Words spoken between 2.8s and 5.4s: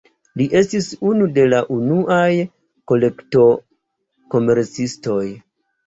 kolekto-komercistoj.